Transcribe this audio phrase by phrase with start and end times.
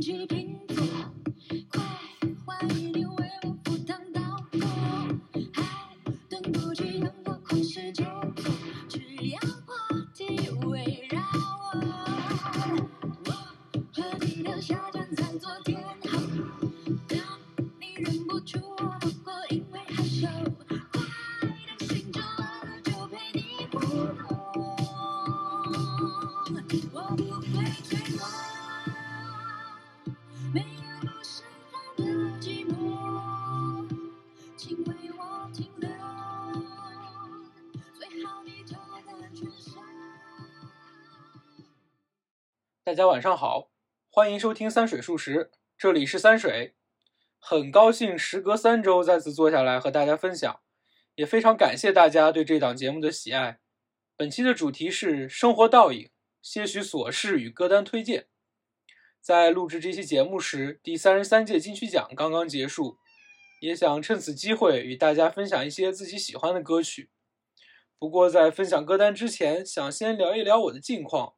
[0.00, 0.39] 星
[43.00, 43.70] 大家晚上好，
[44.10, 46.74] 欢迎收听三水数十，这里是三水。
[47.38, 50.60] 很高兴时隔三周再次坐下来和大家分享，
[51.14, 53.58] 也非常感谢大家对这档节目的喜爱。
[54.18, 56.10] 本期的主题是生活倒影，
[56.42, 58.26] 些许琐事与歌单推荐。
[59.22, 62.98] 在录制这期节目时，第三十三届金曲奖刚刚结束，
[63.62, 67.08] 也想趁此机会与大家分享一些自己喜欢的歌曲。
[67.98, 71.36] 不过在分享歌单之前，想先聊一聊我的近况。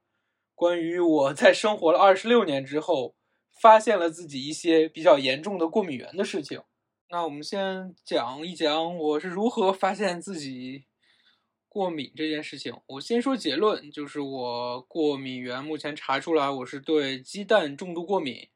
[0.62, 3.16] 关于我在生活了二十六年之后，
[3.60, 6.62] 发现了自己一些比较严重的过敏源的事情。
[7.08, 10.84] 那我们先讲一讲我是如何发现自己
[11.68, 12.72] 过敏这件事情。
[12.86, 18.48] 我先说结论，就是我过敏源目前查出来，我是对鸡蛋重度过敏，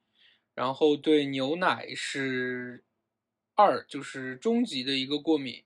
[0.54, 2.84] 然后对牛奶是
[3.56, 5.64] 二，就是中级的一个过敏。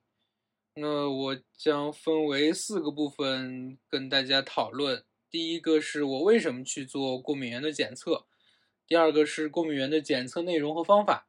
[0.77, 5.05] 那我将分为四个部分跟大家讨论。
[5.31, 8.27] 第一个是我为什么去做过敏源的检测，
[8.85, 11.29] 第二个是过敏源的检测内容和方法，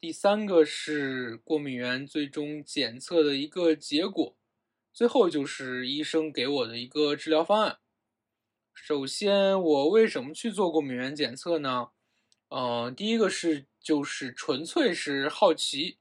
[0.00, 4.36] 第三个是过敏源最终检测的一个结果，
[4.92, 7.78] 最后就是医生给我的一个治疗方案。
[8.74, 11.90] 首先，我为什么去做过敏源检测呢？
[12.48, 15.98] 呃，第一个是就是纯粹是好奇，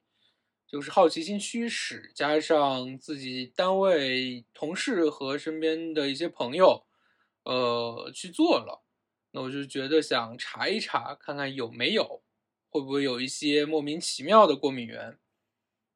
[0.68, 6.84] 就是好奇心驱使，加上自己单位同事和身边的一些朋友。
[7.45, 8.83] 呃，去做了，
[9.31, 12.23] 那我就觉得想查一查，看看有没有，
[12.69, 15.17] 会不会有一些莫名其妙的过敏源。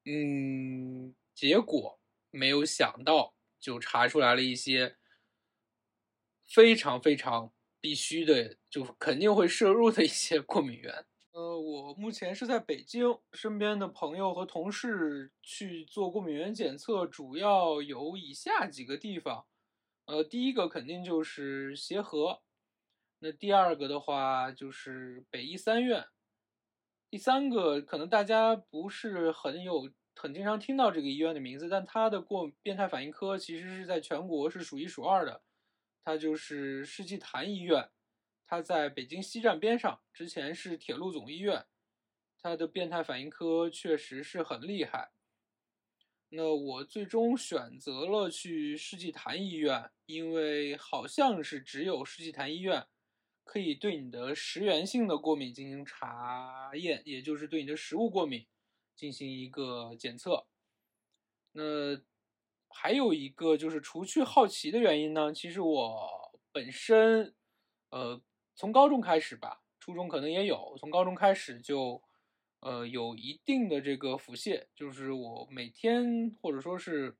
[0.05, 1.99] 嗯，结果
[2.31, 4.97] 没有想到，就查出来了一些
[6.47, 11.05] 非常非常必须的，就肯定会摄入的一些过敏源。
[11.31, 19.45] 呃，我目前是在北京，身边的朋友和同事去做过敏源检测，主要有以下几个地方。
[20.09, 22.42] 呃，第一个肯定就是协和，
[23.20, 26.08] 那第二个的话就是北医三院，
[27.12, 35.44] 第三个可能大家不是很有很经常听到这个医院的名字，但它的过变态反应科其实是在全国是数一数二的，
[36.03, 37.91] 它就是世纪坛医院，
[38.47, 41.68] 它在北京西站边上，之前是铁路总医院，
[42.41, 45.12] 它的变态反应科确实是很厉害。
[46.31, 52.85] 那我最终选择了去世纪坛医院，因为好像是只有世纪坛医院
[53.44, 58.45] 可以对你的食源性的过敏进行查验，也就是对你的食物过敏
[58.95, 60.45] 进行一个检测。
[61.51, 62.00] 那
[62.67, 67.34] 还有一个就是除去好奇的原因呢，其实我本身，
[67.90, 68.22] 呃，
[68.53, 72.00] 从高中开始吧，初中可能也有，从高中开始就。
[72.62, 77.18] 呃，有一定的这个腹泻，就是我每天或者说是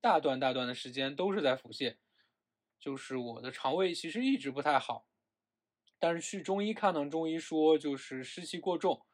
[0.00, 1.96] 大段大段的时间都是在腹泻，
[2.78, 5.08] 就是我的肠胃其实一直不太好，
[5.98, 9.04] 但是去中医看呢，中医说就是湿气过重，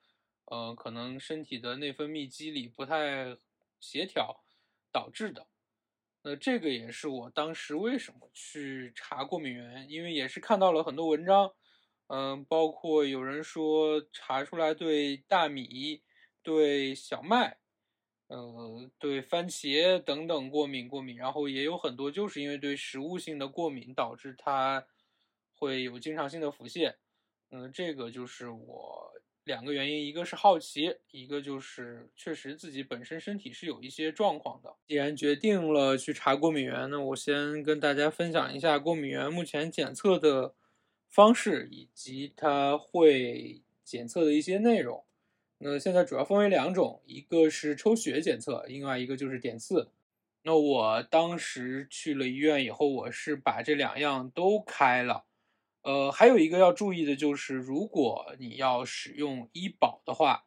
[0.44, 3.36] 呃，可能身体的内分泌机理不太
[3.80, 4.44] 协调
[4.92, 5.46] 导致的。
[6.22, 11.54] 那这个也是我当时为什么去查过敏源，因为也是看到了很多文章。
[12.16, 16.00] 嗯，包括有人说查出来对大米、
[16.44, 17.58] 对小麦、
[18.28, 24.86] 呃，对番茄等等过敏过敏，然后也有很多就是因为对食物性的过敏导致它
[25.56, 26.94] 会有经常性的腹泻。
[27.50, 29.12] 嗯，这个就是我
[29.42, 34.72] 两个原因，一个是好奇，一个就是确实自己本身身体是有一些状况的。
[34.86, 40.54] 既然决定了去查过敏源，那我先跟大家分享一下过敏源目前检测的。
[41.14, 45.04] 方式以及它会检测的一些内容，
[45.58, 49.92] 那现在主要分为两种，一个是抽血检测，另外一个就是点刺。
[50.42, 55.24] 那我当时去了医院以后，我是把这两样都开了。
[55.82, 60.46] 呃，还有一个要注意的就是，如果你要使用医保的话，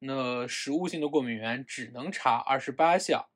[0.00, 3.30] 那食物性的过敏源只能查二十八项，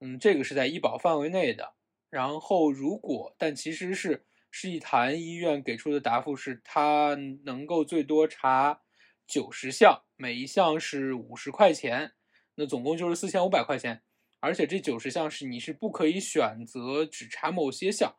[0.00, 1.74] 嗯，这个是在医保范围内的。
[2.08, 4.24] 然后如果，但其实是。
[4.56, 8.82] 世纪坛医院给出的答复是，它能够最多查
[9.26, 12.12] 九十项，每一项是五十块钱，
[12.54, 14.04] 那总共就是四千五百块钱。
[14.38, 18.14] 而且这九十项是你是不可以选择只查某些项，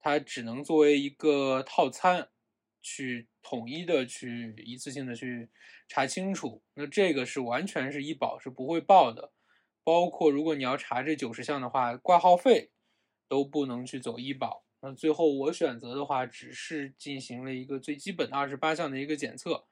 [0.00, 2.30] 它只能作为一个套餐，
[2.82, 5.48] 去统一的去一次性的去
[5.86, 6.64] 查清楚。
[6.74, 9.30] 那这个是完全是医保是不会报的，
[9.84, 12.72] 包括如果你要查这九十项的话，挂号费
[13.28, 14.65] 都不能去走医保。
[14.92, 19.64] 最后我选择的话，只是进行了一个最基本的二十八项的一个检测，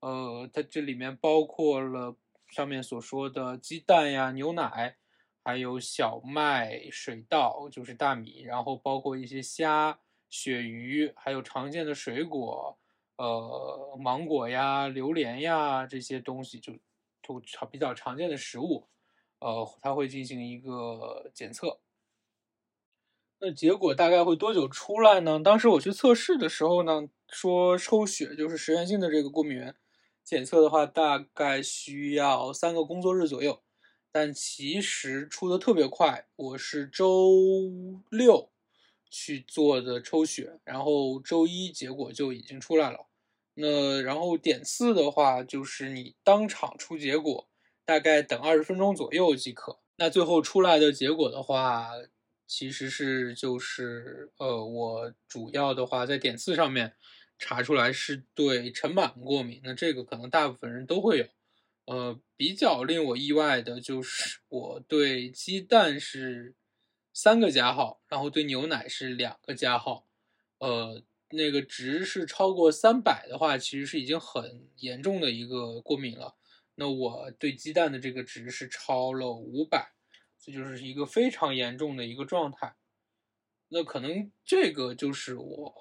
[0.00, 2.16] 呃，它这里面包括了
[2.48, 4.96] 上面所说的鸡蛋呀、牛奶。
[5.44, 9.98] 还有小麦、水稻，就是大米，然后包括一些虾、
[10.28, 12.76] 鳕鱼，还有常见的水果，
[13.16, 16.74] 呃，芒果呀、榴莲呀这些东西，就
[17.22, 18.86] 就常比较常见的食物，
[19.38, 21.80] 呃，它会进行一个检测。
[23.40, 25.40] 那结果大概会多久出来呢？
[25.40, 29.74] 当时我去测试的时候呢，说抽血就是食源性的这个过敏原
[30.24, 33.62] 检测的话，大概需要三个工作日左右。
[34.10, 37.30] 但其实出的特别快，我是周
[38.10, 38.50] 六
[39.08, 43.06] 去做的抽血，然后周一结果就已经出来了。
[43.54, 47.48] 那然后点刺的话，就是你当场出结果，
[47.84, 49.78] 大概等二十分钟左右即可。
[49.96, 51.90] 那最后出来的结果的话，
[52.48, 56.94] 其实是就是呃，我主要的话在点刺上面
[57.38, 61.26] 查出来是对尘螨过敏，那这个可能大部分人都会有。
[61.84, 66.54] 呃，比较令我意外的就是我对鸡蛋是
[67.14, 70.06] 三个加号，然后对牛奶是两个加号。
[70.58, 76.36] 呃，那个值是超过三百的话，其实是已经很严重的一个过敏了。
[76.74, 79.92] 那我对鸡蛋的这个值是超了五百，
[80.38, 82.74] 这就是一个非常严重的一个状态。
[83.68, 85.74] 那可能这个就是我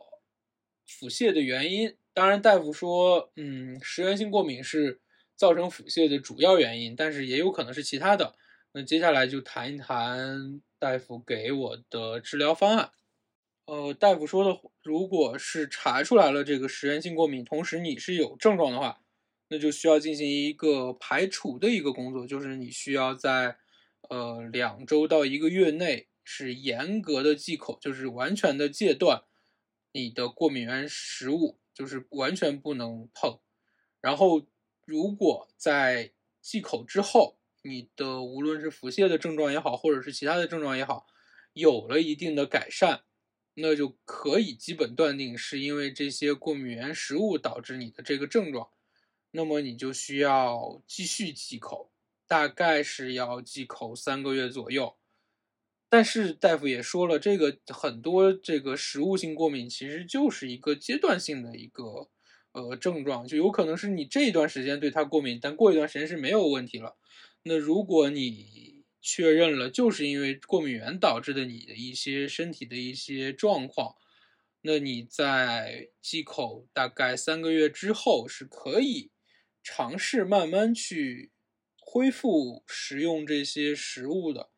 [0.85, 1.95] 腹泻的原因。
[2.13, 5.01] 当然，大夫说，嗯，食源性过敏是。
[5.37, 8.35] 造成腹泻的主要原因，但是也有可能是其他的。
[8.71, 12.91] 那接下来就谈一谈大夫给我的治疗方案。
[13.67, 19.03] 呃，大夫说的，如果是查出来了这个食源性过敏，同时你是有症状的话，
[19.49, 23.57] 那就需要进行一个排除的一个工作，就是你需要在
[24.09, 29.23] 呃两周到一个月内是严格的忌口，就是完全的戒断
[29.91, 33.39] 你的过敏原食物，就是完全不能碰，
[34.01, 34.47] 然后。
[34.89, 41.05] 如果在忌口之后，你的无论是腹泻的症状也好，或者是其他的症状也好，
[41.51, 43.01] 有了一定的改善，
[43.55, 48.69] 那就可以基本断定是因为这些过敏原食物导致你的这个症状。
[49.31, 51.91] 那么你就需要继续忌口，
[52.27, 54.95] 大概是要忌口三个月左右。
[55.89, 62.09] 但是大夫也说了，这个很多这个食物性过敏其实就是一个阶段性的一个。
[62.53, 66.97] 呃，症状就有可能是你这一段时间对它过敏，但过一段时间是没有问题了。
[67.43, 73.95] 那如果你确认了就是因为过敏源导致的你的一些身体的一些状况，
[74.61, 79.11] 那你在忌口大概三个月之后是可以
[79.61, 81.29] 尝试慢慢去
[81.89, 84.49] 恢复食用这些食物的，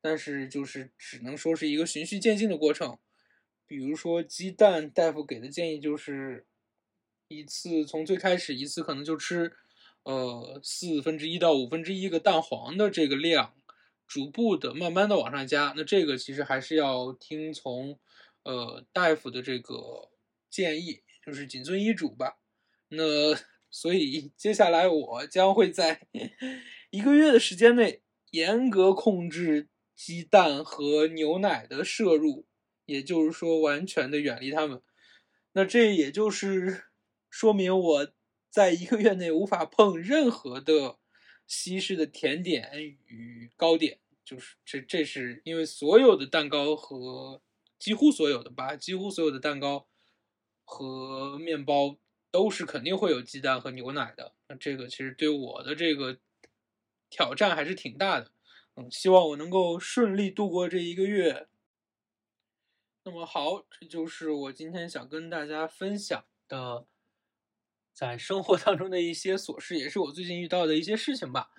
[0.00, 2.98] 但是就是只能说是一个循序渐进的过程。
[3.66, 6.46] 比如说鸡蛋，大夫给的建议就是。
[7.30, 9.52] 一次从最开始一次可能就吃，
[10.02, 13.54] 呃四分之一到五分之一个蛋黄的这个量，
[14.06, 15.74] 逐步的慢慢的往上加。
[15.76, 18.00] 那这个其实还是要听从，
[18.44, 20.08] 呃大夫的这个
[20.48, 22.38] 建议，就是谨遵医嘱吧。
[22.88, 23.04] 那
[23.70, 26.00] 所以接下来我将会在
[26.90, 32.46] 一个月的时间内严格控制鸡蛋和牛奶的摄入，
[32.86, 34.82] 也就是说完全的远离它们。
[35.52, 36.84] 那这也就是。
[37.30, 38.08] 说明我
[38.48, 40.96] 在一个月内无法碰任何的
[41.46, 47.42] 西式的甜点与糕点，就是这，这是因为所有的蛋糕和
[47.78, 49.86] 几乎所有的吧，几乎所有的蛋糕
[50.64, 51.98] 和面包
[52.30, 54.32] 都是肯定会有鸡蛋和牛奶的。
[54.48, 56.18] 那这个其实对我的这个
[57.10, 58.32] 挑战还是挺大的。
[58.76, 61.48] 嗯，希望我能够顺利度过这一个月。
[63.04, 66.86] 那么好，这就是我今天想跟大家分享的。
[67.94, 71.50] 在生活当中的一些琐事，也是我最近遇到的一些事情吧。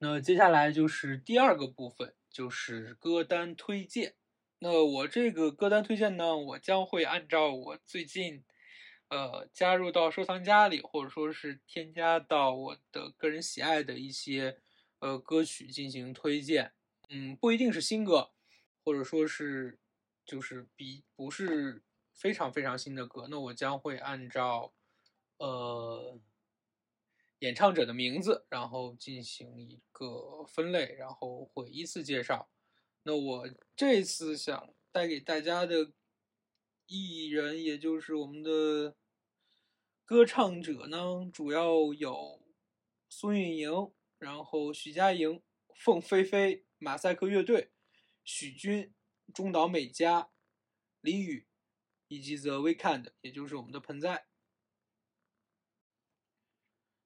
[0.00, 4.14] 那接下来就是第二个部分，就是歌单推荐。
[4.58, 8.44] 那我这个歌单推荐呢，我将会按照我最近，
[9.08, 14.58] 呃，加入到收藏夹里，或者说是添加到我的个人喜爱的一些，
[14.98, 16.72] 呃，歌曲进行推荐。
[17.08, 18.32] 嗯，不一定是新歌，
[18.84, 19.78] 或者说是，
[20.24, 24.74] 就是比不是非常非常新的歌，那我将会按照
[25.38, 26.20] 呃
[27.38, 32.50] 演唱者的名字，然后进行一个分类，然后会依次介绍。
[33.04, 35.92] 那我这次想带给大家的
[36.86, 38.96] 艺人，也就是我们的
[40.04, 42.42] 歌唱者呢，主要有
[43.08, 43.70] 苏运莹，
[44.18, 45.42] 然后许佳莹、
[45.74, 47.70] 凤飞飞、马赛克乐队、
[48.24, 48.92] 许君、
[49.32, 50.30] 中岛美嘉、
[51.00, 51.46] 李宇
[52.08, 54.26] 以及 The Weekend，也就是我们的盆栽。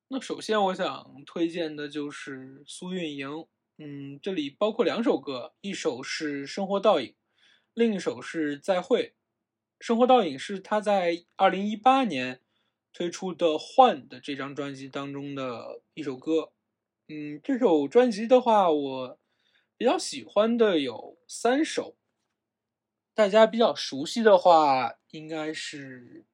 [0.08, 3.46] 那首先我想推荐的就是苏运莹，
[3.78, 7.08] 嗯，这里包括两首歌，一首是《生活倒影》，
[7.74, 8.98] 另一首是《再会》。
[9.80, 12.42] 《生活倒影》是他在二零一八年
[12.92, 16.52] 推出的《换》的这张专辑当中的一首歌。
[17.14, 19.18] 嗯，这首专辑的话，我
[19.76, 21.94] 比较喜欢的有三首。
[23.12, 26.24] 大家比较熟悉的话，应该是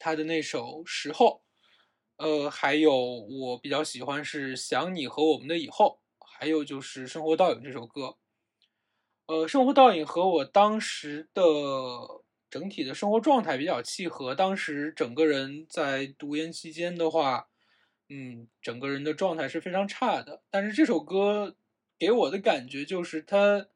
[0.00, 1.44] 他的那首《时候》。
[2.24, 8.16] 呃，还有我比较喜欢是《想你和我们的以后》，还有就是《生活倒影》这首歌。
[9.26, 11.42] 呃，《生活倒影》和我当时的
[12.50, 14.34] 整体的生活状态比较契合。
[14.34, 17.48] 当时整个人在读研期间的话，
[18.08, 20.42] 嗯，整个人的状态是非常差的。
[20.50, 21.56] 但是这首歌
[21.98, 23.68] 给我的感觉就是它，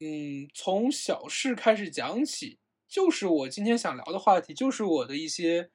[0.00, 5.70] 嗯，从小事开始讲起，就是我今天想聊的话题，就是我的一些。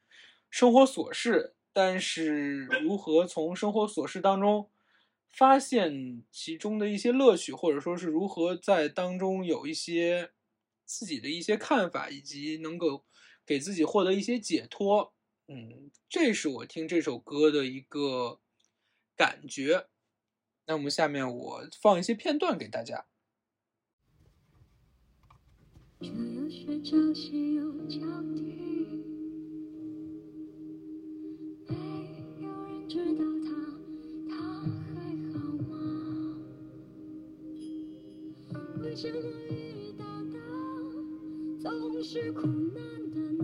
[0.52, 4.70] 生活琐事，但是如何从生活琐事当中
[5.30, 10.32] 发现其中的一些乐趣，或者说是如何在当中有一些
[10.86, 13.04] 自己的一些看法，以及能够
[13.46, 15.14] 给自己获得一些解脱，
[15.48, 18.40] 嗯，这是我听这首歌的一个
[19.16, 19.88] 感觉。
[20.66, 23.06] 那我们下面我放一些片段给大家。
[26.00, 28.00] 这又是朝夕又交
[28.34, 28.42] 替，
[31.68, 31.76] 没
[32.42, 33.50] 有人知道他，
[38.82, 39.16] 为什么
[39.50, 40.34] 遇到的
[41.62, 43.20] 总是苦难的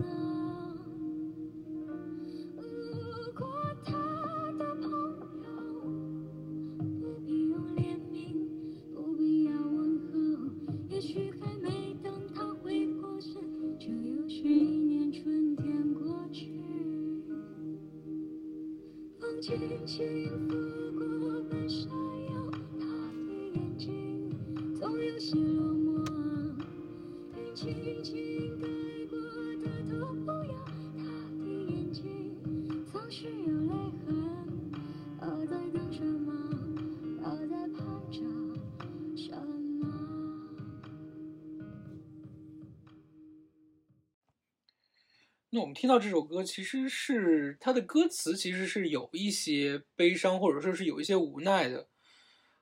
[45.82, 51.88] 听到这首歌，其实是它的歌词其实是有一些悲伤，或者说是有一些无奈的。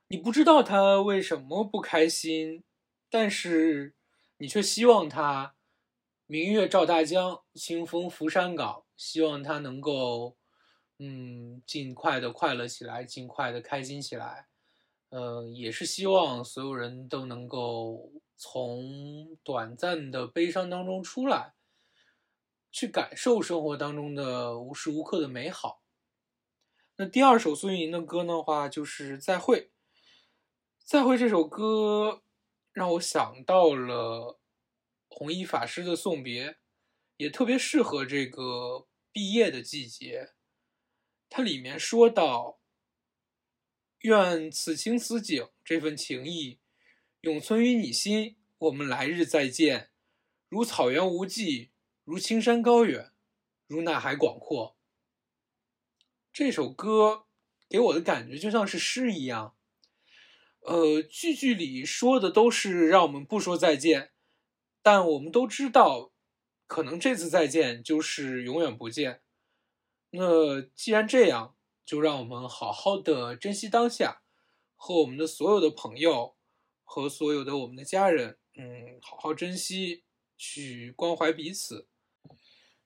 [0.07, 2.63] 你不知道他为什么不开心，
[3.11, 3.93] 但是
[4.39, 5.53] 你却希望他
[6.25, 10.35] 明月照大江，清风拂山岗，希望他能够，
[10.97, 14.47] 嗯，尽快的快乐起来，尽快的开心起来。
[15.09, 21.53] 呃，也是希望所有人都能够从短暂的悲伤当中出来。
[22.71, 25.83] 去感受生活当中的无时无刻的美好。
[26.95, 29.59] 那第二首苏运莹的歌的话，就是《再会》。
[30.83, 32.21] 《再会》这首歌
[32.71, 34.39] 让我想到了
[35.07, 36.57] 弘一法师的送别，
[37.17, 40.33] 也特别适合这个毕业的季节。
[41.29, 42.59] 它里面说到
[43.99, 46.59] ：“愿此情此景，这份情谊
[47.21, 48.37] 永存于你心。
[48.57, 49.91] 我们来日再见，
[50.49, 51.70] 如草原无际。”
[52.11, 53.13] 如青山高远，
[53.67, 54.75] 如大海广阔。
[56.33, 57.23] 这首歌
[57.69, 59.55] 给我的感觉就像是诗一样，
[60.59, 64.11] 呃，句句里说的都是让我们不说再见，
[64.81, 66.11] 但我们都知道，
[66.67, 69.21] 可能这次再见就是永远不见。
[70.09, 74.21] 那既然这样，就让我们好好的珍惜当下，
[74.75, 76.35] 和我们的所有的朋友
[76.83, 80.03] 和所有的我们的家人，嗯，好好珍惜，
[80.35, 81.87] 去关怀彼此。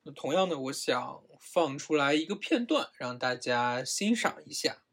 [0.07, 4.83] 那同样的，我想放出来一个片段，让大家欣赏一下。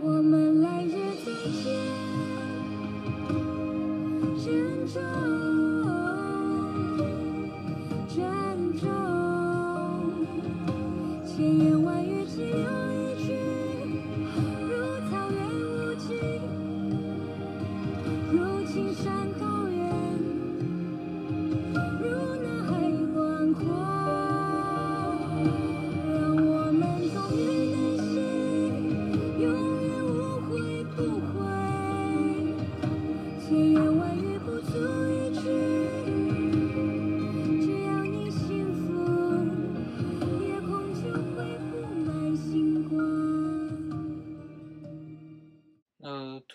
[0.00, 1.72] 我们来日再见，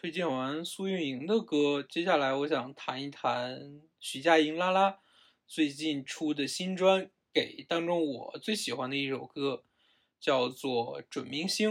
[0.04, 5.00] 推荐完苏运莹的歌，接下来我想谈一谈徐佳莹拉拉
[5.48, 9.64] 最近出的新专《给》当中我最喜欢的一首歌，
[10.20, 11.70] 叫做《准明星》。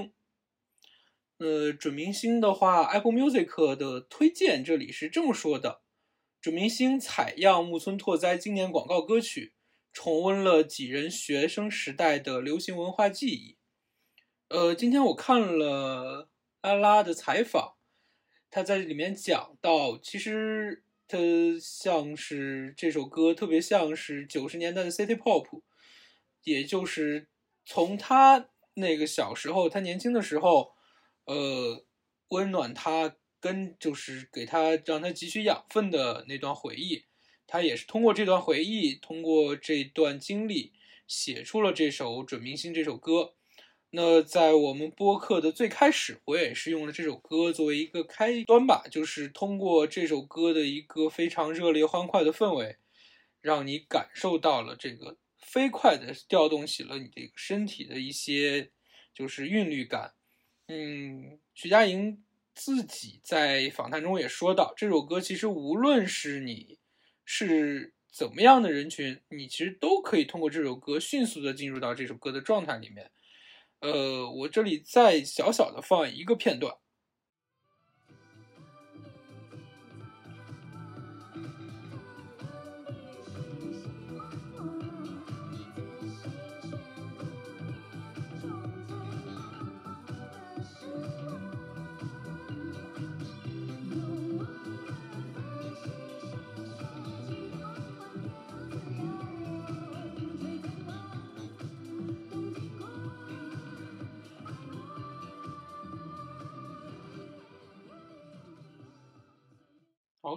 [1.36, 5.82] 呃，准明星的话，Apple Music 的推荐这里是这么说的：
[6.40, 9.52] 准明星采样木村拓哉经典广告歌曲，
[9.92, 13.58] 重温了几人学生时代的流行文化记忆。
[14.48, 16.30] 呃，今天我看了
[16.62, 17.74] 拉拉的采访，
[18.52, 21.18] 他在里面讲到，其实他
[21.60, 25.62] 像是这首歌，特别像是九十年代的 City Pop，
[26.44, 27.26] 也就是
[27.64, 30.74] 从他那个小时候，他年轻的时候。
[31.24, 31.84] 呃，
[32.30, 37.04] 温暖他跟就是给他让他汲取养分的那段回忆，
[37.46, 40.72] 他也是通过这段回忆，通过这段经历
[41.06, 43.34] 写出了这首《准明星》这首歌。
[43.94, 52.78] 那在我们播客的最开始，我也是用了这首歌作为一个开端吧，就是通过这首歌的一个非常热烈欢快的氛围，
[53.42, 58.70] 让你感受到了这个飞快的调动起了你这个身体的一些
[59.12, 60.14] 就是韵律感。
[60.68, 66.78] 嗯，徐佳莹自己在访谈中也说到，这首歌其实无论是你
[67.26, 73.10] 是怎么样的人群，你其实都可以通过这首歌迅速的进入到这首歌的状态里面。
[73.82, 76.72] 呃，我这里再小小的放一个片段。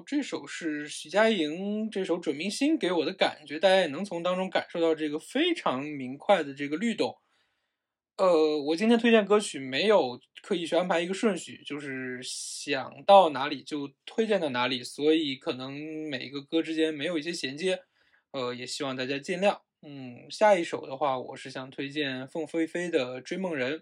[0.06, 7.16] 这首是许佳莹这首《准明星》给我的感觉，大家也能从当中感受到这个非常明快的这个律动。
[8.18, 15.74] 呃，我今天推荐歌曲没有刻意去安排一个顺序，就是想到哪里就推荐到哪里，所以可能
[16.10, 17.80] 每一个歌之间没有一些衔接，
[18.32, 19.60] 呃，也希望大家见谅。
[19.82, 23.80] 嗯，下一首的话，我是想推荐凤飞飞的《追梦人》。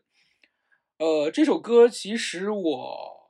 [0.97, 3.22] 呃，这首歌其实我。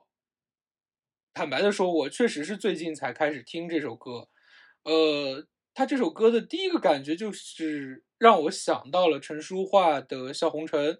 [1.34, 4.28] 坦白的说，我确实是最近才开始听这首歌。
[4.84, 5.44] 呃，
[5.74, 10.94] 他这首歌的第一个感觉就是让我想到了陈淑桦的《笑红尘》，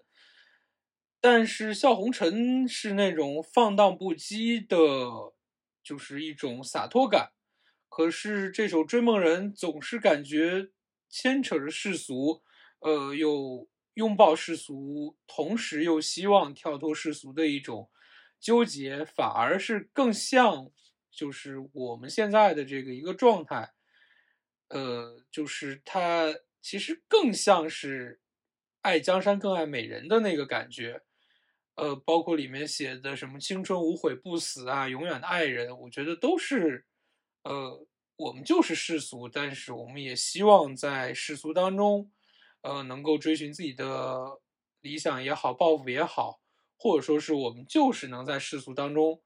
[1.21, 5.33] 但是《笑红尘》是那种放荡不羁的，
[5.81, 7.31] 就是一种洒脱感。
[7.87, 10.71] 可是这首《追梦人》总是感觉
[11.09, 12.43] 牵扯着世俗，
[12.79, 17.89] 呃，又拥抱世俗，同时又希望跳脱世俗的一种。
[18.45, 20.69] 纠结反而是更像，
[21.09, 23.73] 就是我们现在的这个一个状态，
[24.67, 26.31] 呃，就是他
[26.61, 28.21] 其实更像是
[28.83, 31.01] 爱江山更爱美人的那个感觉，
[31.73, 36.85] 呃，包括里面写的什么青春无悔不死啊，永远的爱人，我觉得都是，
[37.41, 42.11] 呃，我们就是世俗，但是我们也希望在世俗当中，
[42.61, 44.39] 呃，能够追寻自己的
[44.81, 46.44] 理想也好，抱负也好。
[46.77, 49.21] 或者说是我们就是能在世俗当中，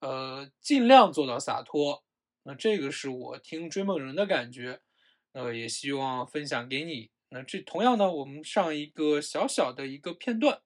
[0.00, 2.04] 呃，尽量做到洒脱。
[2.44, 4.80] 那这个是我听《追梦人》的感觉，
[5.32, 7.10] 呃，也希望分享给你。
[7.28, 10.60] 那这同样呢，我们上一个小小的一个片段。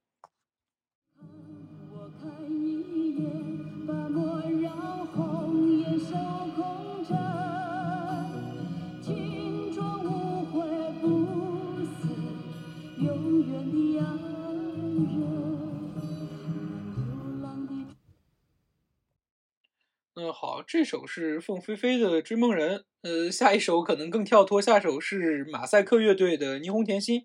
[20.39, 22.81] 好，这首是凤飞飞的《追梦人》。
[23.01, 27.21] 呃，下一首可能更跳脱，下首是马赛克乐队的《霓虹甜心》。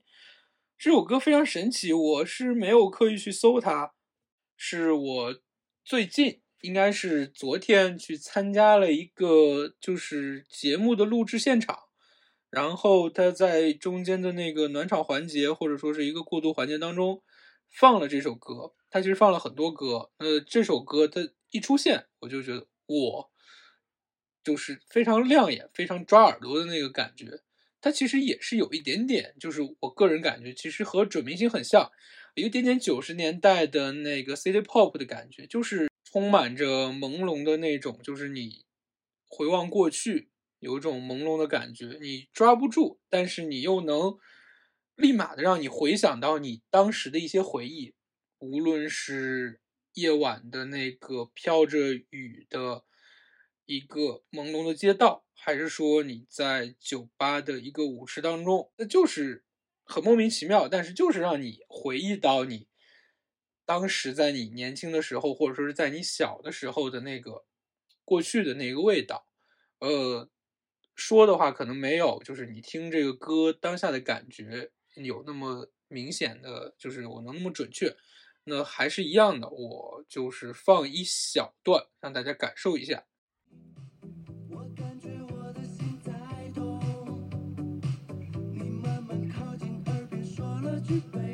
[0.77, 3.91] 这首歌非常神奇，我是没有刻意去搜它，
[4.55, 5.35] 是我
[5.83, 11.77] 最近应该是昨天去参加了一个就是节目的录制现场，
[12.49, 17.21] 然后他在中间的那个暖场环节或者说是一个过渡环节当中
[17.69, 18.71] 放了这首歌。
[18.89, 21.19] 他其实放了很多歌，呃，这首歌它
[21.49, 22.70] 一出现，我就觉得。
[22.85, 23.31] 我
[24.43, 27.41] 就是非常亮眼、非常抓耳朵的那个感觉，
[27.79, 31.91] 它其实也是有一点点，就是我个人感觉，其实和准明星很像，
[32.35, 38.65] 有一点点九十年代的那个 City Pop 的感觉，就是充满着朦胧的那种，就是你
[39.27, 44.17] 回望过去，有一种朦胧的感觉，你抓不住，但是你又能
[44.95, 47.93] 立马的让你回想到你当时的一些回忆，
[48.39, 49.61] 无论是
[49.93, 52.83] 夜晚的那个飘着雨的
[53.65, 59.43] 一个朦胧的街道，还是说你在酒吧的一个舞池当中，那就是
[59.83, 62.67] 很莫名其妙，但是就是让你回忆到你
[63.65, 67.45] 当时在你年轻的时候，或者说是在你小的时候的那个
[68.03, 69.27] 过去的那个味道。
[69.79, 70.29] 呃，
[70.95, 77.95] 说的话可能没有，就是你听这个歌当下的感觉有那么明显的，就是我能那么准确。
[78.43, 83.05] 那还是一样的，我就是放一小段，让大家感受一下。
[84.49, 86.11] 我感觉我的心在
[86.53, 86.79] 动，
[88.51, 91.30] 你慢慢靠近耳边说了句 baby，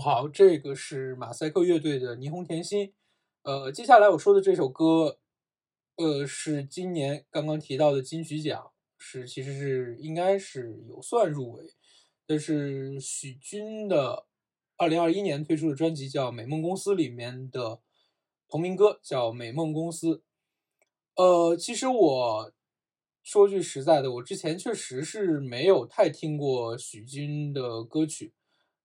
[0.00, 2.88] 好，这个是马赛克乐队的《霓虹甜心》。
[3.42, 5.18] 呃，接下来我说的这首歌，
[5.96, 11.74] 呃，是今年刚刚提到的金曲奖，是其实是应该是有算入围，
[12.26, 14.26] 这是许君的
[14.76, 17.80] 二零二一年推出的专辑叫《美梦公司》里面的
[18.48, 20.16] 同名歌，叫《美梦公司》。
[21.14, 22.52] 呃，其实我
[23.22, 28.32] 说句实在的，我之前确实是没有太听过许君的歌曲。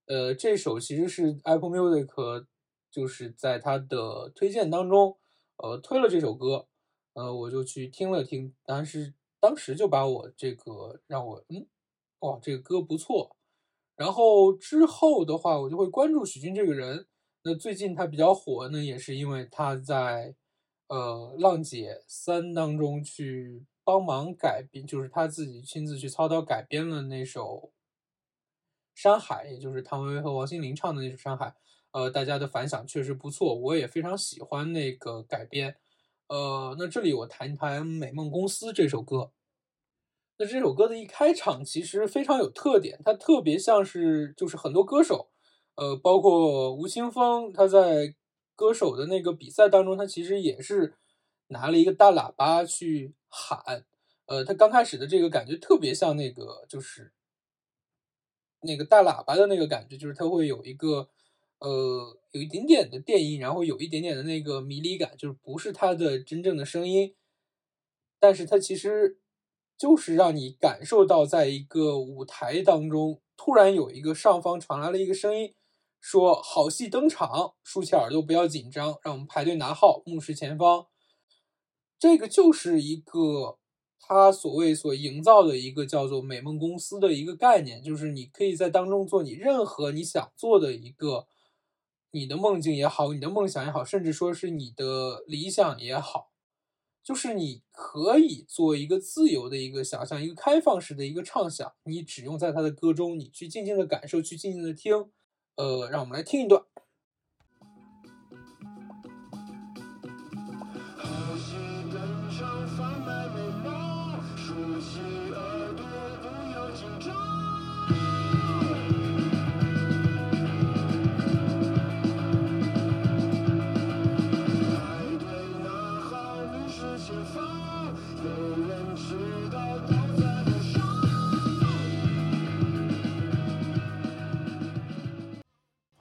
[0.07, 2.45] 呃，这首其实是 Apple Music
[2.89, 5.17] 就是在它的推荐当中，
[5.57, 6.67] 呃，推了这首歌，
[7.13, 11.65] 呃，我就去听了听，但是当时就把我这个让我嗯，
[12.19, 13.35] 哇，这个歌不错。
[13.95, 17.07] 然后之后的话，我就会关注许君这个人。
[17.43, 20.35] 那最近他比较火呢，也是因为他在
[20.87, 27.71] 呃《浪姐三》当中去帮忙改编，就是他自己亲自去操刀改编了那首。
[28.93, 31.47] 山海，也就是谭维维和王心凌唱的那首《山海》，
[31.91, 35.75] 呃，大家的反响确实不错，我也非常喜欢那个改编。
[36.27, 39.31] 呃，那这里我谈一谈《美梦公司》这首歌。
[40.37, 45.29] 那这首歌的一开场其实非常有特点，它特别像是就是很多歌手，
[45.75, 48.15] 呃，包括吴青峰，他在
[48.55, 50.93] 歌手的那个比赛当中，他其实也是
[51.47, 53.85] 拿了一个大喇叭去喊。
[54.25, 57.11] 呃，他刚开始的这个感觉特别像那个就是。
[58.61, 61.09] 那个大喇叭的那个感觉，就是它会有一个，
[61.59, 67.15] 呃，有一点点的电音，然后有一点点的那个迷离感，就是不是它的真正的声音，
[68.19, 69.19] 但是它其实
[69.77, 75.53] 就是让你感受到，在一个舞台当中，突然有一个上方传来了一个声音，
[75.99, 80.85] 说“好戏登场，竖起耳朵，不要紧张，让我们排队拿号，目视前方”，
[81.97, 83.57] 这个就是一个。
[84.03, 91.27] 他所谓所营造的一个叫做“美梦公司”的一个概念，就是你可以在当中做你任何你想做的一个，
[92.11, 96.31] 你的梦境也好，你的梦想也好，甚至说是你的理想也好，
[97.03, 101.71] 就是你可以做一个自由的一个想象，一个开放式的一个畅想。
[101.83, 105.09] 你只用在他的歌中，你去静静的感受，去静静的听。
[105.55, 106.63] 呃，让我们来听一段。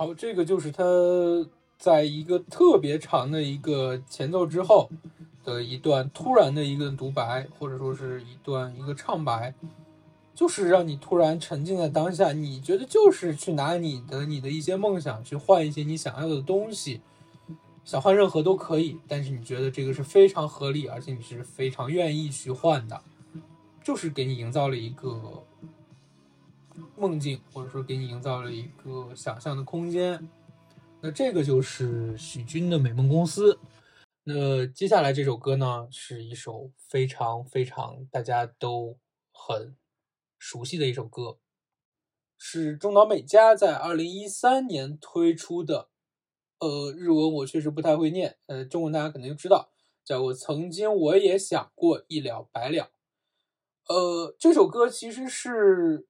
[0.00, 0.82] 好，这个就是他
[1.76, 4.88] 在一个特别长的一个前奏之后
[5.44, 9.52] 的一段突然的一个独白，或者说是一段一个唱白，
[10.34, 12.32] 就是让你突然沉浸在当下。
[12.32, 17.02] 你觉得就是去拿你的你的一些梦想去换一些你想要的东西，
[17.84, 22.98] 想换任何都可以，但是你觉得这个是非常合理，而且你是非常愿意去换的，
[23.84, 25.42] 就是给你营造了一个
[26.96, 30.28] 梦境，或者说给你营造了一个想象的空间。
[31.00, 33.54] 那这个就是许君的《美梦公司》。
[34.24, 38.98] 那接下来这首歌呢，是一首非常非常大家都
[39.32, 39.76] 很
[40.38, 41.38] 熟悉的一首歌，
[42.36, 45.88] 是中岛美嘉在二零一三年推出的。
[46.58, 49.72] 呃，日文我确实不太会念，呃，中文大家肯定知道，
[50.04, 52.84] 叫我《曾经我也想过一了百了》。
[53.88, 56.06] 呃，这首歌其实是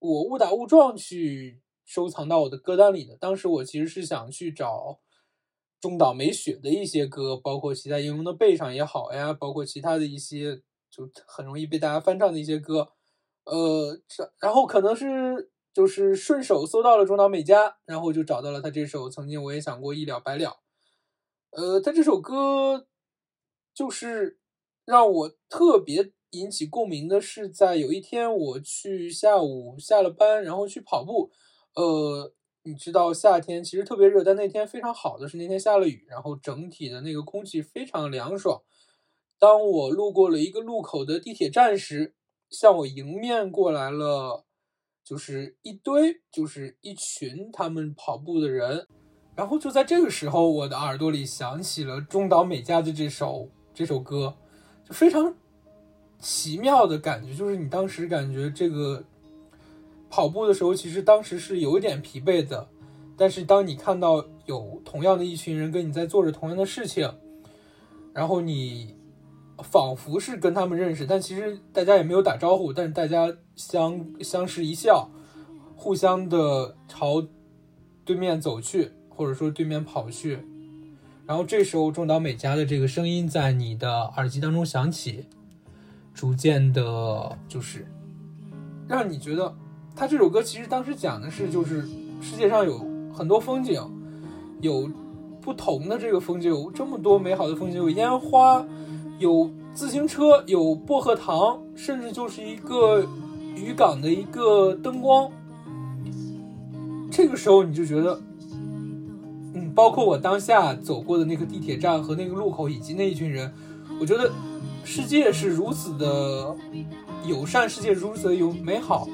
[0.00, 3.16] 我误打误撞去收藏到我的歌单里的。
[3.16, 4.98] 当时我其实是想去找
[5.80, 12.92] 中岛美雪的一些歌，包括骑在荧光的背上也好呀，包括其他的一些就很容易被大家翻唱的一些歌。
[13.44, 20.60] 呃，这然后可能是就是顺手搜到了中岛美嘉，然后就找到了他这首曾经我也想过一了百了。
[21.50, 22.86] 呃，他这首歌
[23.74, 24.38] 就是
[24.84, 31.30] 让我特别引起共鸣的是，在有一天我去下午下了班，然后去跑步。
[31.74, 38.62] 呃，你知道夏天其实特别热，但那天非常好的是那天下了雨，然后整体的那个空气非常凉爽。
[39.38, 42.14] 当我路过了一个路口的地铁站时，
[42.50, 44.44] 向我迎面过来了，
[45.02, 48.86] 就是一堆，就是一群他们跑步的人。
[49.36, 54.36] 然后就在这个时候，我的耳朵里响起了中岛美嘉的这首这首歌，
[54.84, 55.34] 就非常
[56.20, 59.02] 奇妙的感觉，就是你当时感觉这个
[60.08, 62.68] 跑步的时候，其实当时是有一点疲惫的，
[63.16, 67.10] 但是当你看到有同样的一群人跟你在做着同样的事情，
[68.12, 68.94] 然后你
[69.62, 75.10] 仿佛是跟他们认识，但其实大家也没有打招呼，但是大家相相视一笑，
[75.76, 77.26] 互相的朝
[78.04, 80.40] 对面走去，或者说对面跑去，
[81.26, 85.26] 然后这时候中岛美嘉的这个声音在你的耳机当中响起，
[86.20, 87.86] 逐渐的，就是
[88.86, 89.54] 让你觉得，
[89.96, 91.80] 他这首歌其实当时讲的是，就是
[92.20, 92.78] 世界上有
[93.10, 93.80] 很多风景，
[94.60, 94.86] 有
[95.40, 98.62] 不同的这个风景，有这么多美好的风景，有烟花，
[99.18, 103.02] 有自行车，有薄荷糖，甚至就是一个
[103.56, 105.30] 渔港的一个灯光。
[107.10, 108.20] 这个时候你就觉得，
[109.54, 113.50] 嗯，包括我当下走过的那个地铁站和那个路口，以及那一群人，
[113.98, 114.30] 我觉得
[114.84, 116.54] 世界是如此的
[117.24, 119.08] 友善，世界如此的有美好，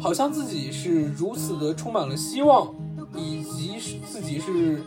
[0.00, 2.74] 好像自己是如此的充满了希望，
[3.16, 4.82] 以及自己是，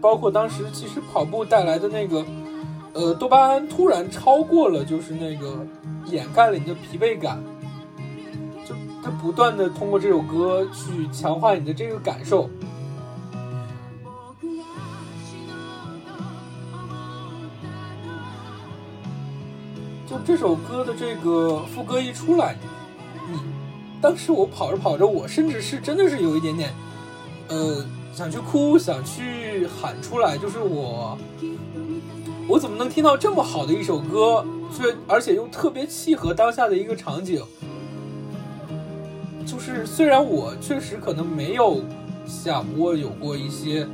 [0.00, 2.24] 包括当时其实跑步带来的那个，
[2.92, 5.66] 呃，多巴胺突然超过了，就是那个
[6.06, 7.42] 掩盖了你的疲惫感，
[8.66, 12.50] 就它不断的通过这首歌去强化你的这个感受。
[20.24, 22.56] 这首歌的这个副歌一出来，
[23.30, 23.38] 你
[24.00, 26.72] 当时我跑着跑着，我甚至是真的是有一点点，
[27.48, 31.18] 呃，想去哭，想去喊出来，就是我，
[32.48, 34.44] 我怎么能听到这么好的一首歌，
[34.76, 37.42] 却而且又特别契合当下的一个场景？
[39.44, 41.82] 就是虽然我确实可能没有
[42.26, 43.84] 想过有过一些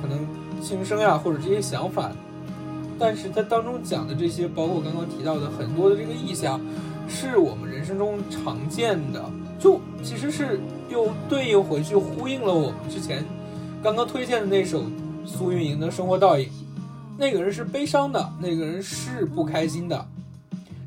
[0.00, 0.26] 可能
[0.62, 2.12] 轻生呀或者这些想法，
[3.00, 6.60] 但是它当中讲的这些，包括刚刚提到的很多的这个意象，
[7.08, 9.24] 是我们人生中常见的，
[9.58, 10.60] 就其实是
[10.90, 13.24] 又对应回去呼应了我们之前
[13.82, 14.84] 刚刚推荐的那首
[15.24, 16.46] 苏运莹的《生活倒影》。
[17.16, 20.06] 那个人是悲伤的，那个人是不开心的，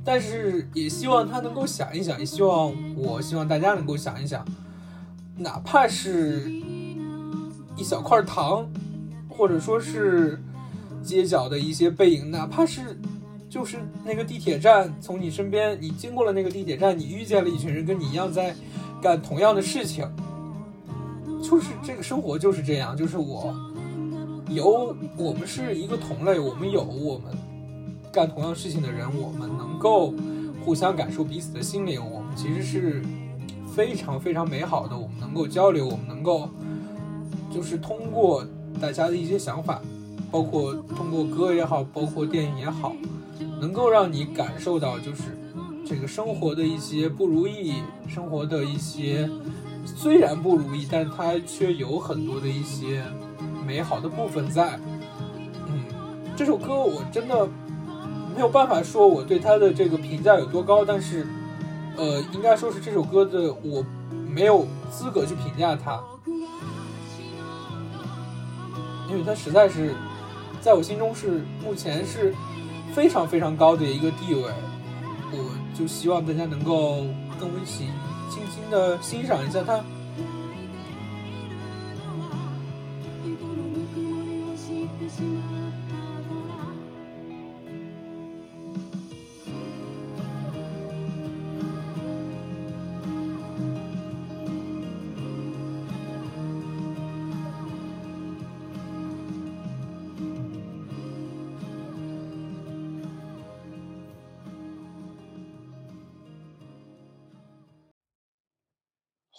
[0.04, 4.46] 但是也希望他能够想一想，也希望我希望大家能够想一想，
[5.38, 6.52] 哪怕是
[7.76, 8.68] 一小块糖，
[9.30, 10.42] 或者说是
[11.04, 12.98] 街角的一些背影，哪怕是
[13.50, 18.56] 就是那个地铁站，从你身边，你经过了那个地铁站，你遇见了一群人跟你一样在
[19.02, 20.08] 干同样的事情，
[21.44, 23.54] 就是这个生活就是这样，就是我
[24.50, 27.36] 有我们是一个同类，我们有我们
[28.12, 30.14] 干同样事情的人，我们能够
[30.64, 33.04] 互相感受彼此的心灵，我们其实是
[33.76, 36.50] 非常非常美好的，我们能够交流，我们能够
[37.54, 38.46] 就是通过
[38.80, 39.82] 大家的一些想法，
[40.34, 42.96] 包括通过歌也好，包括电影也好，
[43.62, 45.38] 能够让你感受到就是
[45.86, 47.76] 这个生活的一些不如意，
[48.08, 49.30] 生活的一些
[49.86, 53.04] 虽然不如意，但它却有很多的一些
[53.64, 54.80] 美好的部分在。
[55.68, 55.84] 嗯，
[56.36, 57.48] 这首歌我真的
[58.34, 61.28] 没有办法说我对它的这个评价有多高，但是
[61.96, 63.86] 呃，应该说是这首歌的我
[64.28, 66.02] 没有资格去评价它。
[69.12, 69.94] 因为它实在是
[70.64, 72.34] 在我心中是目前是
[72.96, 74.44] 非常非常高的一个地位，
[75.34, 77.04] 我就希望大家能够
[77.38, 77.90] 跟我一起
[78.30, 79.84] 静静的欣赏一下它。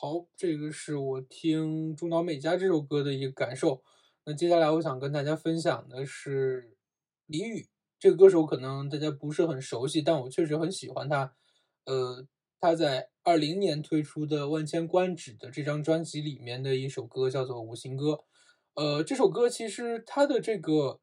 [0.04, 3.82] 好，这个是我听中岛美嘉这首歌的一个感受。
[4.26, 6.76] 那接下来我想跟大家分享的是
[7.24, 7.66] 李宇
[7.98, 11.34] 这个歌手可能大家不是很熟悉，但我确实很喜欢他。
[11.86, 12.26] 呃，
[12.60, 18.04] 他在二零年推出的《万千观止》的这张专辑里面的一首歌叫做《五行歌》。
[18.74, 21.00] 呃，这首歌其实它的这个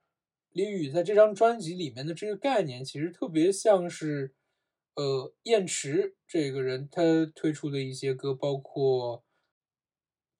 [0.52, 4.36] 李宇在这张专辑里面的这个概念，其实特别像是
[4.96, 7.02] 呃燕池这个人他
[7.34, 9.20] 推出的一些歌，包括《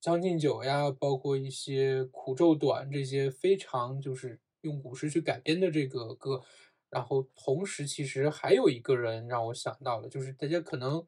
[0.00, 6.42] 将进酒》呀，包括一些《苦昼短》这些非常就是用古诗去改编的这个歌。
[6.90, 11.06] 然后同时，其实还有一个人让我想到了，就是大家可能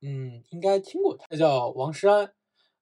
[0.00, 2.32] 嗯应该听过他，他叫王诗安。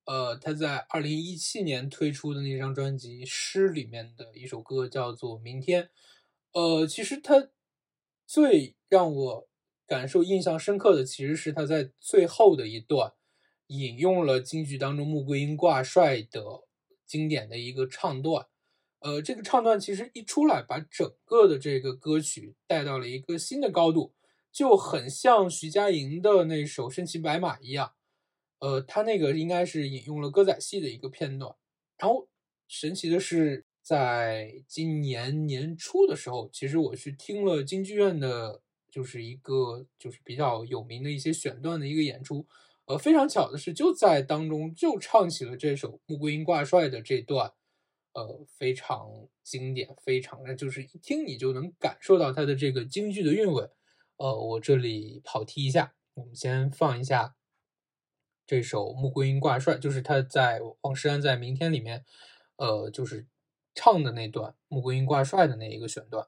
[0.04, 5.82] 呃，他在二零一七年推出的那张专辑《诗》里面的一首歌叫做《明天》。
[6.52, 7.48] 呃，其实他
[8.24, 9.48] 最让我
[9.86, 13.12] 感受印象深刻的，其实是他在最后的一段
[13.68, 16.42] 引用了京剧当中穆桂英挂帅的
[17.06, 18.46] 经典的一个唱段。
[19.00, 24.14] 呃，这个唱段其实一出来，把整个的这个歌曲带到了一个新的高度，
[24.50, 27.92] 就很像徐佳莹的那首《身骑白马》一样。
[28.58, 31.54] 呃，他那个应该是引用了歌仔戏的一个片段，
[31.98, 32.28] 然后
[32.66, 38.62] 神奇的是，在今年年初的时候，其实我去听了京剧院的，
[38.96, 42.46] 就是一个就是比较有名的一些选段的一个演出，
[42.86, 47.52] 呃，非常巧的是，就在当中就唱起了这首穆桂英挂帅的这段，
[48.14, 53.68] 呃，非常经典，非常的就是一听你就能感受到它的这个京剧的韵味。
[54.16, 57.36] 呃，我这里跑题一下，我们先放一下。
[58.46, 62.02] 这首《穆桂英挂帅》就是他在王诗安在《明天》里面，
[62.56, 63.26] 呃，就是
[63.74, 66.26] 唱的那段《穆桂英挂帅》的那一个选段。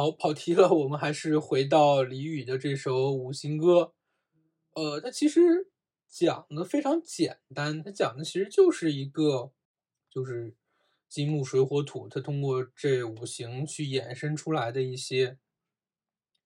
[0.00, 3.92] 好，跑题了，我们还是回到李宇的这首《五行歌》。
[4.80, 5.70] 呃，它其实
[6.08, 9.52] 讲的非常简单，它讲的其实就是一个，
[10.08, 10.54] 就是
[11.06, 15.36] 金木水火土，它通过这五行去衍生出来的一些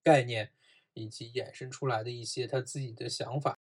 [0.03, 0.51] 概念，
[0.93, 3.57] 以及衍生出来的一些他自己的想法。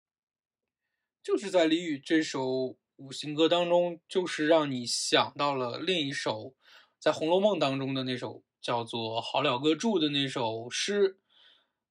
[1.22, 2.42] 就是在李宇这首
[2.96, 6.56] 《五行歌》当中，就是让你想到了另一首
[6.98, 8.44] 在《红楼梦》当中的那首。
[8.64, 11.18] 叫做《好了歌注》的那首诗，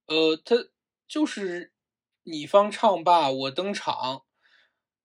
[0.06, 0.70] 呃，它
[1.06, 1.74] 就是
[2.22, 4.24] 你方唱罢我登场，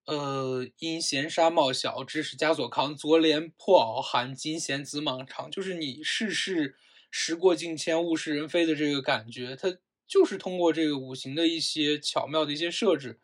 [0.06, 5.51] 呃，因闲纱帽小，知是枷锁扛，昨怜破袄寒，今嫌紫蟒长。
[5.51, 6.77] 就是你世事
[7.12, 9.77] 时过境迁，物是人非的这个感觉，它
[10.08, 13.19] 就是通过这个五行的一些巧妙的一些设置，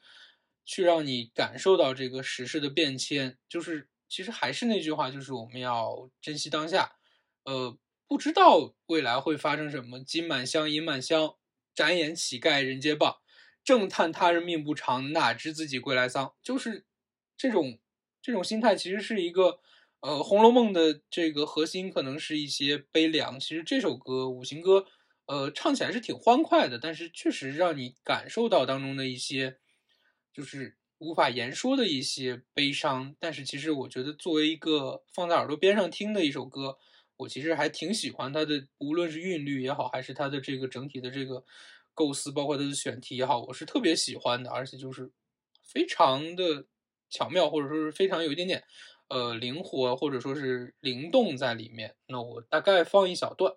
[0.65, 3.37] 去让你感受到这个时事的变迁。
[3.47, 6.97] 就是其实还是那句话，就是我们要珍惜当下，
[7.45, 7.77] 呃。
[8.07, 9.99] 不知道未来会发生什么。
[10.03, 11.35] 金满箱，银满箱，
[11.73, 13.17] 展眼乞丐人皆谤。
[13.63, 16.33] 正叹他人命不长，哪知自己归来丧。
[16.43, 16.85] 就是
[17.37, 17.79] 这种
[18.21, 19.61] 这种心态，其实是一个
[20.01, 23.39] 呃《红楼梦》的这个核心，可能是一些悲凉。
[23.39, 24.79] 其实这首歌《五行歌》，
[25.25, 29.57] 呃，唱起来是挺欢快的，但是确实让你感受到当中的一些
[30.33, 33.15] 就是无法言说的一些悲伤。
[33.17, 36.77] 但是其实我觉得，作为一个放在耳朵边上听的一首歌。
[37.17, 41.43] 我其实还挺喜欢它的，无论是韵律也好，还是它的这个整体的这个
[41.93, 45.11] 构思，包括它的选题也好，我是特别喜欢的，而且就是
[45.63, 46.65] 非常的
[47.09, 48.63] 巧妙，或者说是非常有一点点
[49.09, 51.95] 呃灵活，或者说是灵动在里面。
[52.07, 53.53] 那我大概放一小段。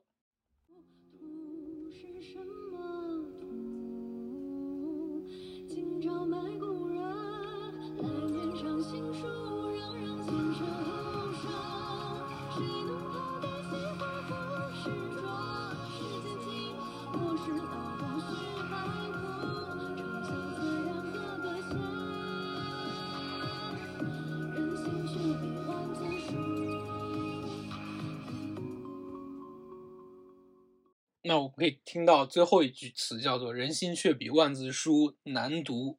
[31.26, 35.98] 那我们可以听到最后一句词叫做“人心却比万字书难读”，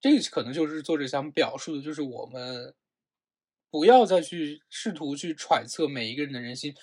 [0.00, 2.74] 这个可能就是作者想表述的，就是我们
[3.70, 6.74] 不要再去试图去揣测每一个人的人心，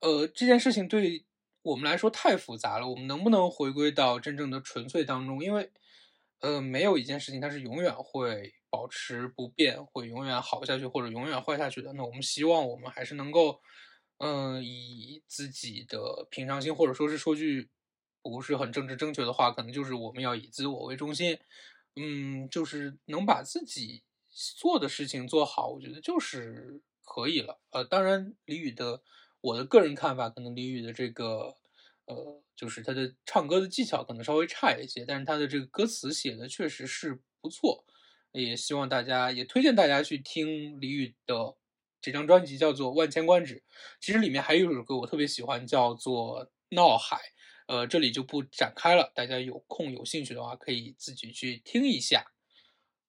[0.00, 1.26] 呃，这件事情对
[1.60, 2.88] 我们来说太复杂了。
[2.88, 5.44] 我们能不能回归到真正的纯粹当中？
[5.44, 5.70] 因为，
[6.40, 11.92] 呃，没有一件事情它是永远会保持不变，会永远好下去或者永远坏下去的。
[11.92, 13.60] 那我们希望我们还是能够，
[14.20, 17.70] 嗯、以自己的平常心，或者说是说句
[18.22, 21.38] 不是很政治正确的话，可能就是我们要以自我为中心，
[21.96, 27.60] 嗯，就是能把自己做的事情做好，我觉得就是可以了。
[27.70, 29.02] 呃，当然，李宇的
[29.40, 31.54] 我的个人看法，可能李宇的这个
[32.04, 37.84] 呃，就是他的唱歌的技巧可能稍微差一些，但是他的这个歌词写的确实是不错。
[38.32, 41.56] 也希望大家，也推荐大家去听李宇的
[42.00, 43.56] 这张专辑，叫做《万千观止》。
[44.00, 47.16] 其实里面还有一首歌我特别喜欢，叫做《闹海》。
[47.66, 52.32] 呃，这里就不展开了，大家有空有兴趣的话，可以自己去听一下。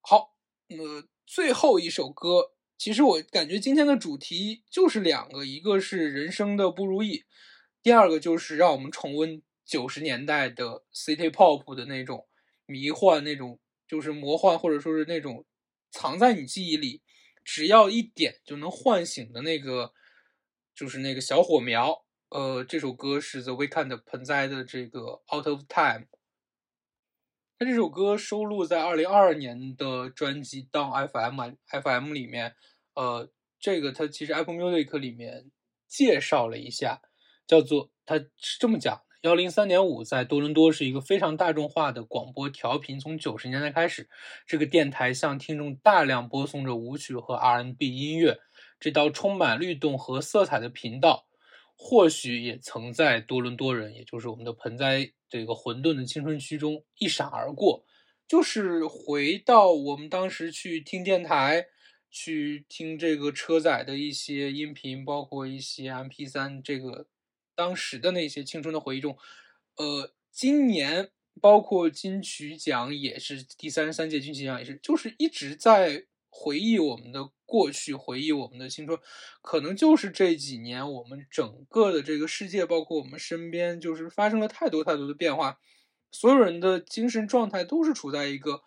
[0.02, 0.36] 好，
[0.68, 7.24] 那么最后一首歌，其实我感觉今天的主题就是两个，一个是人生的不如意，
[7.82, 12.28] 第二个就是让我们重温九十年代的 City Pop 的那种
[12.68, 15.44] 迷幻，那种就是魔幻，或者说是那种
[15.90, 17.02] 藏在你记忆里，
[17.44, 19.94] 只要一点就能唤醒的那个，
[20.76, 22.06] 就是那个小火苗。
[22.30, 26.08] 呃，这首歌是 The Weeknd 盆栽的这个 Out of Time。
[27.60, 31.40] 他这首歌收录在二零二二年的专辑《Down FM》
[31.82, 32.56] FM 里面。
[32.94, 35.52] 呃，这个他其实 Apple Music 里面
[35.88, 37.02] 介绍了一下，
[37.46, 43.00] 叫做他是这么讲：幺零三点五在多伦多是一个非常大众化的广播调频。
[43.00, 44.10] 从九十年代开始，
[44.48, 48.40] 这个电台向听众大量播送着舞曲和 R&B 音乐。
[48.80, 51.28] 这道充满律动和色彩的频道，
[51.76, 57.86] 或许也曾在多伦多人，也就是我们的盆栽这个混沌的青春区中一闪而过。
[58.28, 61.68] 就是回到我们当时去听电台，
[62.10, 67.06] 去听这个车载的一些音频，包括一些 MP 3这个
[67.62, 69.16] 当时的那些青春的回忆中。
[69.76, 78.98] 呃，今年包括金曲奖也是第三十三届金曲奖也是，就是一直在回忆我们的过去，回忆我们的青春。
[79.44, 85.60] 可能就是这几年我们整个的这个世界，包括我们身边，就是发生了太多太多的变化。
[86.12, 88.64] 所有人的精神状态都是处在一个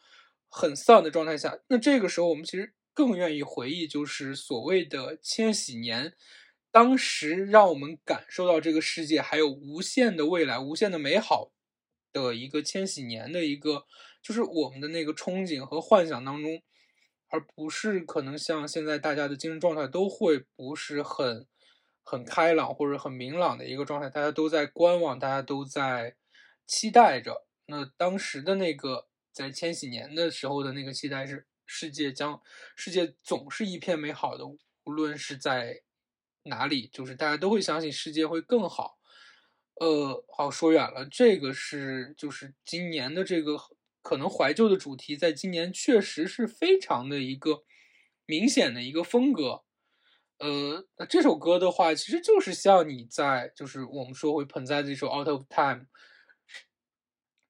[0.49, 1.59] 很丧的状态下。
[1.68, 6.14] 那这个时候，我们其实更愿意回忆，就是所谓的千禧年，
[6.75, 11.53] 当时让我们感受到这个世界还有无限的未来、无限的美好
[12.12, 13.87] 的一个千禧年的一个，
[14.20, 16.61] 就是我们的那个憧憬和幻想当中，
[17.29, 21.47] 而不是可能像现在大家的精神状态都会不是很
[22.03, 26.16] 很开朗或者很明朗的一个状态，大家都在观望，大家都在。
[26.66, 27.47] 期待着。
[27.66, 32.41] 那当时的那个在千禧年的时候的那个期待是，世界将
[32.75, 35.83] 世界总是一片美好的，无论是在
[36.45, 38.99] 哪里，就是大家都会相信世界会更好。
[39.80, 43.59] 呃，好说远了，这个是就是今年的这个
[44.03, 47.64] 可能怀旧的主题，在今年确实是非常的一个
[48.26, 49.64] 明显的一个风格。
[50.38, 55.80] 呃，那这首歌的话，其实就是像你在就是我们说回盆栽的这首《Out of Time》。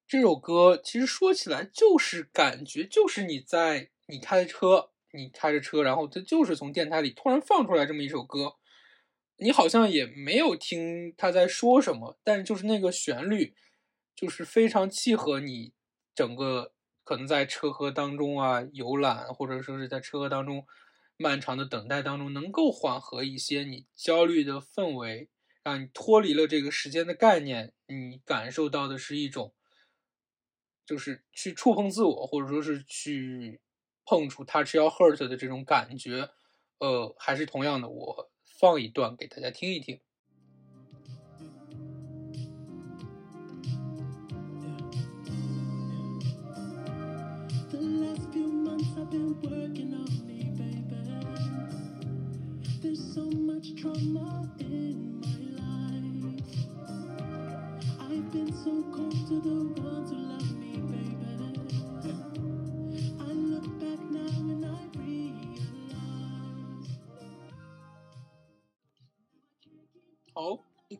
[0.06, 8.54] 这首歌其实说起来就是感觉就是你在你开着车，你开着车，然后它就是从电台里突然放出来这么一首歌，
[9.44, 13.54] 你好像也没有听他在说什么，但就是那个旋律，
[14.16, 15.74] 就是非常契合你
[16.14, 16.72] 整个
[17.04, 20.66] 可能在车河当中啊游览，或者说是在车河当中
[21.18, 25.28] 漫长的等待当中，能够缓和一些你焦虑的氛围，
[25.62, 29.52] 让你脱离了这个时间的概念，你感受到的是一种。
[30.86, 33.60] 就是去触碰自我，或者说是去
[34.04, 36.30] 碰触 touch your heart 的这种感觉，
[36.78, 38.30] 呃，还是同样的，我
[38.64, 40.00] 放一段给大家听一听。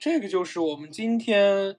[0.04, 1.76] 这个就是我们今天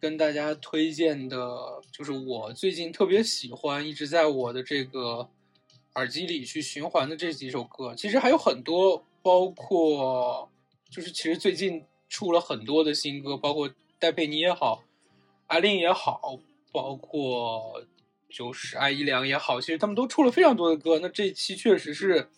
[0.00, 5.30] 跟大家推荐的，就是我最近特别喜欢，一直在我的这个
[5.94, 7.94] 耳机里去循环的这几首歌。
[7.94, 10.50] 其实还有很多，包括
[10.90, 13.70] 就是其实最近出了很多的新歌，包括
[14.00, 14.82] 戴佩妮也好，
[15.46, 16.40] 艾琳也好，
[16.72, 17.84] 包括
[18.28, 20.98] 就是艾怡良也好，其实他们都出了非常多的歌。
[20.98, 22.28] 那这期确实是，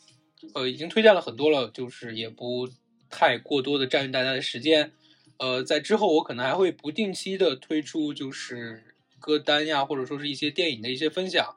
[0.52, 2.68] 呃，已经推荐了很多了，就是也不
[3.10, 4.92] 太过多的占用大家的时间。
[5.38, 11.56] 呃，在之后我可能还会不定期的推出，就是歌单呀，或者说是一些电影的一些分享。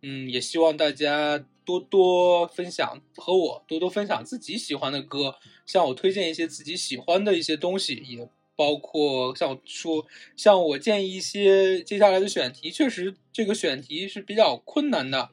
[0.00, 5.34] 嗯，也希望大家多多分享和我多多分享自己喜欢的歌，
[5.66, 12.70] 向我推荐一些自己喜欢的一些东西，也包括像我说，向我建议一些接下来的选题。
[12.70, 15.30] 确实，这个选题是比较困难的。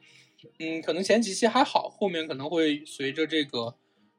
[0.58, 3.74] 嗯，可能前几期还好，后面可能会随着这个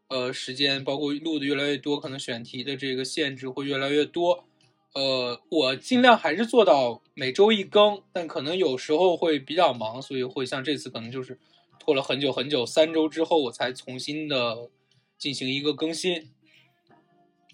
[0.08, 4.46] 呃时间，包括录的越来越多，可能选题的这个限制会越来越多。
[4.94, 11.38] 呃，我尽量还是做到每周一更，但可能有时候会比较忙，所以会像这次可能就是
[11.80, 14.70] 拖了很久很久，三周之后我才重新的
[15.18, 16.30] 进行一个更新。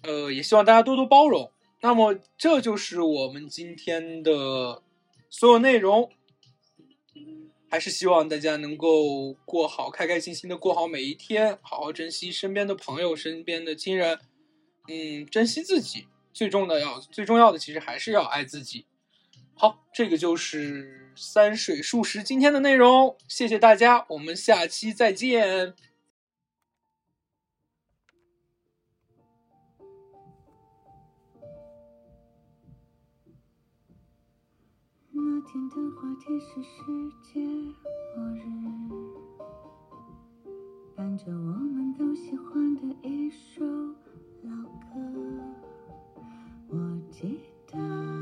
[0.02, 1.50] 呃，也希望大家多多包容。
[1.82, 4.82] 那么这就是我们今天的
[5.28, 6.10] 所有内容，
[7.74, 14.16] 还是希望大家能够过好，开开心心的过好每一天，好好珍惜身边的朋友、身边的亲人，
[14.88, 16.06] 嗯，珍惜自己。
[16.32, 18.86] 最重的要最重要的，其实还是要爱自己。
[19.56, 25.74] 好，这个就是三水数十今天的内容，谢谢大家，我们下期再见。
[35.46, 36.82] 今天的话题是世
[37.22, 37.40] 界
[38.16, 38.40] 末日
[40.96, 43.62] 伴着我们都喜欢的一首
[44.42, 44.50] 老
[44.90, 44.98] 歌。
[46.68, 48.13] 我记得